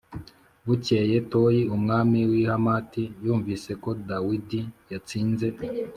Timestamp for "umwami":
1.75-2.19